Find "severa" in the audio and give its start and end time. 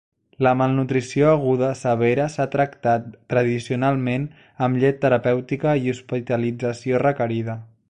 1.81-2.25